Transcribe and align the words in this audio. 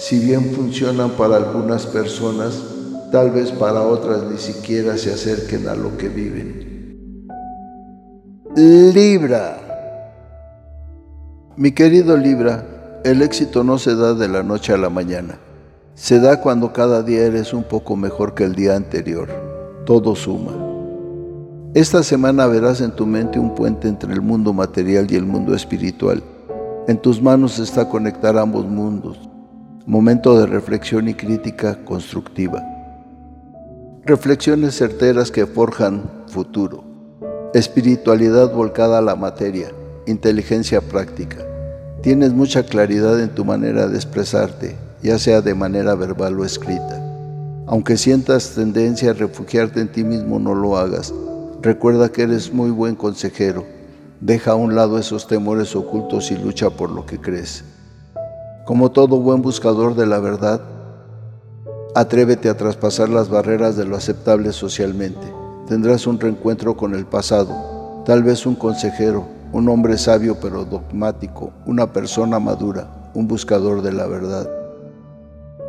si 0.00 0.18
bien 0.18 0.52
funcionan 0.52 1.10
para 1.10 1.36
algunas 1.36 1.84
personas, 1.84 2.58
tal 3.12 3.32
vez 3.32 3.52
para 3.52 3.82
otras 3.82 4.22
ni 4.22 4.38
siquiera 4.38 4.96
se 4.96 5.12
acerquen 5.12 5.68
a 5.68 5.74
lo 5.74 5.98
que 5.98 6.08
viven. 6.08 7.28
Libra. 8.56 9.58
Mi 11.54 11.72
querido 11.72 12.16
Libra, 12.16 13.02
el 13.04 13.20
éxito 13.20 13.62
no 13.62 13.76
se 13.76 13.94
da 13.94 14.14
de 14.14 14.28
la 14.28 14.42
noche 14.42 14.72
a 14.72 14.78
la 14.78 14.88
mañana. 14.88 15.38
Se 15.94 16.18
da 16.18 16.40
cuando 16.40 16.72
cada 16.72 17.02
día 17.02 17.26
eres 17.26 17.52
un 17.52 17.64
poco 17.64 17.94
mejor 17.94 18.32
que 18.32 18.44
el 18.44 18.54
día 18.54 18.76
anterior. 18.76 19.28
Todo 19.84 20.16
suma. 20.16 20.52
Esta 21.74 22.02
semana 22.02 22.46
verás 22.46 22.80
en 22.80 22.92
tu 22.92 23.04
mente 23.04 23.38
un 23.38 23.54
puente 23.54 23.86
entre 23.86 24.14
el 24.14 24.22
mundo 24.22 24.54
material 24.54 25.06
y 25.10 25.16
el 25.16 25.26
mundo 25.26 25.54
espiritual. 25.54 26.22
En 26.88 26.96
tus 26.96 27.20
manos 27.20 27.58
está 27.58 27.86
conectar 27.86 28.38
ambos 28.38 28.64
mundos. 28.64 29.30
Momento 29.86 30.38
de 30.38 30.44
reflexión 30.44 31.08
y 31.08 31.14
crítica 31.14 31.82
constructiva. 31.86 32.62
Reflexiones 34.04 34.74
certeras 34.74 35.30
que 35.30 35.46
forjan 35.46 36.10
futuro. 36.26 36.84
Espiritualidad 37.54 38.52
volcada 38.52 38.98
a 38.98 39.02
la 39.02 39.16
materia. 39.16 39.72
Inteligencia 40.06 40.82
práctica. 40.82 41.38
Tienes 42.02 42.34
mucha 42.34 42.64
claridad 42.64 43.18
en 43.20 43.30
tu 43.30 43.46
manera 43.46 43.88
de 43.88 43.96
expresarte, 43.96 44.76
ya 45.02 45.18
sea 45.18 45.40
de 45.40 45.54
manera 45.54 45.94
verbal 45.94 46.38
o 46.38 46.44
escrita. 46.44 47.02
Aunque 47.66 47.96
sientas 47.96 48.54
tendencia 48.54 49.12
a 49.12 49.14
refugiarte 49.14 49.80
en 49.80 49.90
ti 49.90 50.04
mismo, 50.04 50.38
no 50.38 50.54
lo 50.54 50.76
hagas. 50.76 51.14
Recuerda 51.62 52.12
que 52.12 52.22
eres 52.22 52.52
muy 52.52 52.70
buen 52.70 52.96
consejero. 52.96 53.64
Deja 54.20 54.50
a 54.50 54.56
un 54.56 54.74
lado 54.74 54.98
esos 54.98 55.26
temores 55.26 55.74
ocultos 55.74 56.30
y 56.30 56.36
lucha 56.36 56.68
por 56.68 56.90
lo 56.90 57.06
que 57.06 57.18
crees. 57.18 57.64
Como 58.66 58.90
todo 58.90 59.18
buen 59.20 59.42
buscador 59.42 59.94
de 59.94 60.06
la 60.06 60.20
verdad, 60.20 60.60
atrévete 61.94 62.48
a 62.48 62.56
traspasar 62.56 63.08
las 63.08 63.28
barreras 63.28 63.76
de 63.76 63.84
lo 63.84 63.96
aceptable 63.96 64.52
socialmente. 64.52 65.32
Tendrás 65.66 66.06
un 66.06 66.20
reencuentro 66.20 66.76
con 66.76 66.94
el 66.94 67.06
pasado, 67.06 68.02
tal 68.04 68.22
vez 68.22 68.46
un 68.46 68.54
consejero, 68.54 69.26
un 69.52 69.68
hombre 69.68 69.98
sabio 69.98 70.36
pero 70.40 70.64
dogmático, 70.64 71.52
una 71.66 71.92
persona 71.92 72.38
madura, 72.38 73.10
un 73.14 73.26
buscador 73.26 73.82
de 73.82 73.92
la 73.92 74.06
verdad. 74.06 74.48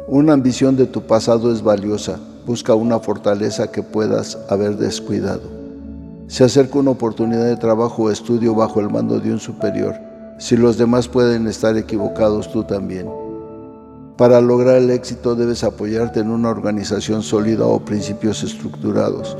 Una 0.08 0.33
ambición 0.33 0.76
de 0.76 0.86
tu 0.86 1.03
pasado 1.03 1.52
es 1.52 1.64
valiosa, 1.64 2.20
busca 2.45 2.76
una 2.76 3.00
fortaleza 3.00 3.72
que 3.72 3.81
puedas 3.81 4.38
haber 4.50 4.78
descuidado. 4.78 5.44
Se 6.28 6.44
acerca 6.44 6.80
una 6.80 6.92
oportunidad 6.92 7.45
de 7.45 7.58
trabajo 7.58 8.03
o 8.03 8.11
estudio 8.11 8.53
bajo 8.53 8.80
el 8.80 8.89
mando 8.89 9.20
de 9.20 9.31
un 9.31 9.39
superior. 9.39 10.11
Si 10.42 10.58
los 10.58 10.75
demás 10.75 11.08
pueden 11.08 11.45
estar 11.45 11.78
equivocados, 11.78 12.52
tú 12.52 12.64
también. 12.64 13.08
Para 14.17 14.42
lograr 14.42 14.78
el 14.78 14.89
éxito 14.89 15.36
debes 15.36 15.64
apoyarte 15.64 16.20
en 16.20 16.31
una 16.31 16.50
organización 16.50 17.22
sólida 17.22 17.67
o 17.67 17.86
principios 17.86 18.42
estructurados. 18.42 19.38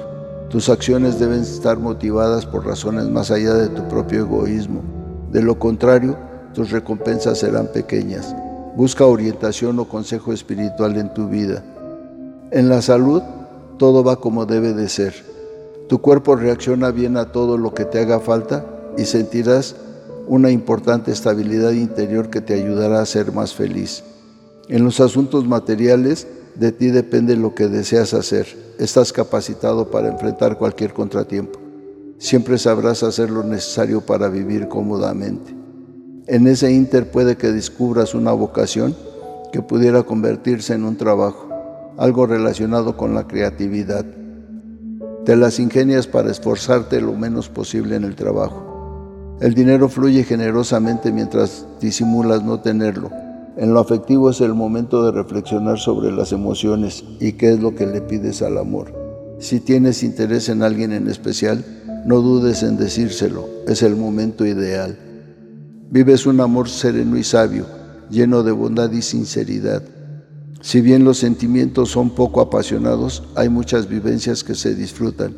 Tus 0.52 0.70
acciones 0.70 1.20
deben 1.20 1.42
estar 1.42 1.80
motivadas 1.80 2.46
por 2.46 2.68
razones 2.68 3.10
más 3.10 3.32
allá 3.32 3.56
de 3.56 3.70
tu 3.70 3.88
propio 3.88 4.20
egoísmo. 4.20 4.84
De 5.32 5.42
lo 5.42 5.58
contrario, 5.58 6.16
tus 6.54 6.70
recompensas 6.70 7.40
serán 7.40 7.66
pequeñas. 7.74 8.36
Busca 8.76 9.04
orientación 9.04 9.80
o 9.80 9.86
consejo 9.86 10.34
espiritual 10.34 10.98
en 10.98 11.12
tu 11.16 11.28
vida. 11.28 11.64
En 12.52 12.70
la 12.70 12.84
salud, 12.84 13.24
todo 13.80 14.04
va 14.04 14.18
como 14.18 14.46
debe 14.46 14.74
de 14.74 14.88
ser. 14.88 15.16
Tu 15.90 16.00
cuerpo 16.00 16.36
reacciona 16.36 16.92
bien 16.92 17.18
a 17.18 17.32
todo 17.32 17.58
lo 17.58 17.74
que 17.74 17.86
te 17.86 17.98
haga 17.98 18.20
falta 18.20 18.64
y 19.00 19.06
sentirás 19.06 19.76
una 20.28 20.52
importante 20.52 21.12
estabilidad 21.12 21.72
interior 21.72 22.30
que 22.30 22.42
te 22.42 22.54
ayudará 22.54 23.02
a 23.02 23.06
ser 23.06 23.32
más 23.32 23.54
feliz. 23.54 24.04
En 24.70 24.84
los 24.84 25.00
asuntos 25.00 25.46
materiales, 25.46 26.28
de 26.56 26.72
ti 26.72 26.88
depende 26.88 27.36
lo 27.36 27.56
que 27.56 27.68
deseas 27.68 28.14
hacer. 28.14 28.48
Estás 28.80 29.14
capacitado 29.14 29.90
para 29.90 30.10
enfrentar 30.10 30.58
cualquier 30.58 30.94
contratiempo. 30.94 31.60
Siempre 32.18 32.58
sabrás 32.58 33.04
hacer 33.04 33.30
lo 33.30 33.44
necesario 33.44 34.02
para 34.02 34.30
vivir 34.30 34.68
cómodamente. 34.68 35.56
En 36.28 36.48
ese 36.48 36.72
inter 36.72 37.10
puede 37.10 37.36
que 37.36 37.52
descubras 37.52 38.14
una 38.14 38.32
vocación 38.32 38.96
que 39.52 39.62
pudiera 39.62 40.04
convertirse 40.04 40.74
en 40.74 40.86
un 40.86 40.96
trabajo, 40.96 41.50
algo 41.98 42.26
relacionado 42.26 42.96
con 42.96 43.14
la 43.14 43.28
creatividad. 43.28 44.06
Te 45.26 45.36
las 45.36 45.60
ingenias 45.60 46.08
para 46.08 46.32
esforzarte 46.32 47.02
lo 47.02 47.14
menos 47.14 47.50
posible 47.50 47.96
en 47.96 48.04
el 48.04 48.16
trabajo. 48.16 48.71
El 49.42 49.54
dinero 49.54 49.90
fluye 49.90 50.24
generosamente 50.24 51.12
mientras 51.12 51.66
disimulas 51.82 52.44
no 52.44 52.62
tenerlo 52.62 53.10
en 53.58 53.74
lo 53.74 53.82
afectivo 53.82 54.30
es 54.30 54.40
el 54.40 54.54
momento 54.54 55.04
de 55.04 55.12
reflexionar 55.12 55.78
sobre 55.78 56.10
las 56.12 56.32
emociones 56.32 57.04
y 57.20 57.34
qué 57.34 57.52
es 57.52 57.60
lo 57.60 57.76
que 57.76 57.86
le 57.86 58.00
pides 58.00 58.42
al 58.42 58.58
amor. 58.58 58.94
Si 59.40 59.60
tienes 59.60 60.04
interés 60.04 60.48
en 60.48 60.64
alguien 60.64 60.94
en 60.94 61.10
especial, 61.10 61.66
no 62.06 62.22
dudes 62.22 62.64
en 62.64 62.78
decírselo, 62.78 63.48
es 63.68 63.84
el 63.84 63.98
momento 63.98 64.46
ideal. 64.46 64.98
Vives 65.90 66.26
un 66.26 66.40
amor 66.40 66.70
sereno 66.70 67.18
y 67.18 67.26
sabio, 67.26 67.66
lleno 68.10 68.42
de 68.44 68.54
bondad 68.54 68.90
y 68.94 69.02
sinceridad. 69.02 69.84
Si 70.62 70.80
bien 70.80 71.04
los 71.04 71.18
sentimientos 71.18 71.90
son 71.90 72.12
poco 72.12 72.40
apasionados, 72.40 73.24
hay 73.36 73.50
muchas 73.50 73.90
vivencias 73.90 74.46
que 74.46 74.56
se 74.56 74.76
disfrutan. 74.76 75.36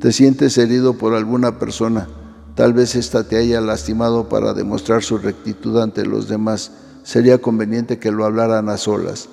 Te 0.00 0.10
sientes 0.10 0.58
herido 0.58 0.98
por 0.98 1.14
alguna 1.14 1.60
persona, 1.60 2.08
tal 2.54 2.72
vez 2.72 2.94
ésta 2.94 3.24
te 3.24 3.36
haya 3.36 3.60
lastimado 3.60 4.28
para 4.28 4.54
demostrar 4.54 5.02
su 5.02 5.18
rectitud 5.18 5.78
ante 5.80 6.04
los 6.04 6.28
demás 6.28 6.72
sería 7.02 7.38
conveniente 7.38 7.98
que 7.98 8.10
lo 8.10 8.24
hablaran 8.24 8.68
a 8.68 8.76
solas. 8.76 9.28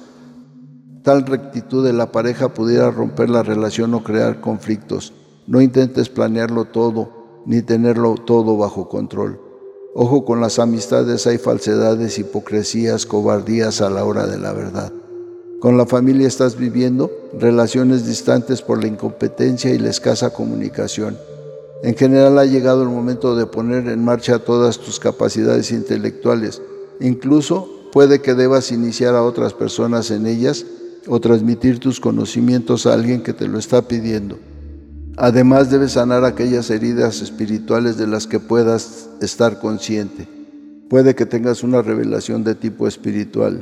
Tal 1.03 1.25
rectitud 1.25 1.83
de 1.83 1.93
la 1.93 2.11
pareja 2.11 2.53
pudiera 2.53 2.91
romper 2.91 3.29
la 3.29 3.41
relación 3.41 3.93
o 3.95 4.03
crear 4.03 4.39
conflictos. 4.39 5.13
No 5.47 5.61
intentes 5.61 6.09
planearlo 6.09 6.65
todo 6.65 7.43
ni 7.45 7.63
tenerlo 7.63 8.15
todo 8.15 8.55
bajo 8.57 8.87
control. 8.87 9.39
Ojo 9.95 10.23
con 10.23 10.39
las 10.39 10.59
amistades, 10.59 11.25
hay 11.27 11.37
falsedades, 11.37 12.19
hipocresías, 12.19 13.05
cobardías 13.05 13.81
a 13.81 13.89
la 13.89 14.05
hora 14.05 14.27
de 14.27 14.37
la 14.37 14.53
verdad. 14.53 14.93
Con 15.59 15.77
la 15.77 15.85
familia 15.85 16.27
estás 16.27 16.55
viviendo 16.55 17.11
relaciones 17.37 18.05
distantes 18.05 18.61
por 18.61 18.81
la 18.81 18.87
incompetencia 18.87 19.73
y 19.73 19.79
la 19.79 19.89
escasa 19.89 20.31
comunicación. 20.31 21.17
En 21.83 21.95
general 21.95 22.37
ha 22.37 22.45
llegado 22.45 22.83
el 22.83 22.89
momento 22.89 23.35
de 23.35 23.45
poner 23.45 23.87
en 23.87 24.03
marcha 24.03 24.39
todas 24.39 24.77
tus 24.79 24.99
capacidades 24.99 25.71
intelectuales 25.71 26.61
Incluso 27.01 27.67
puede 27.91 28.21
que 28.21 28.35
debas 28.35 28.71
iniciar 28.71 29.15
a 29.15 29.23
otras 29.23 29.53
personas 29.53 30.11
en 30.11 30.27
ellas 30.27 30.65
o 31.07 31.19
transmitir 31.19 31.79
tus 31.79 31.99
conocimientos 31.99 32.85
a 32.85 32.93
alguien 32.93 33.23
que 33.23 33.33
te 33.33 33.47
lo 33.47 33.57
está 33.57 33.87
pidiendo. 33.87 34.37
Además 35.17 35.71
debes 35.71 35.93
sanar 35.93 36.23
aquellas 36.23 36.69
heridas 36.69 37.21
espirituales 37.21 37.97
de 37.97 38.07
las 38.07 38.27
que 38.27 38.39
puedas 38.39 39.09
estar 39.19 39.59
consciente. 39.59 40.27
Puede 40.89 41.15
que 41.15 41.25
tengas 41.25 41.63
una 41.63 41.81
revelación 41.81 42.43
de 42.43 42.53
tipo 42.53 42.87
espiritual. 42.87 43.61